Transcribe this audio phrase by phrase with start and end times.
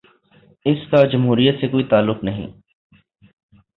[0.65, 2.47] اس کا جمہوریت سے کوئی تعلق نہیں۔